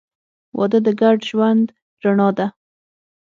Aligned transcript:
•واده 0.57 0.79
د 0.85 0.87
ګډ 1.01 1.17
ژوند 1.29 1.65
رڼا 2.03 2.29
ده. 2.37 2.47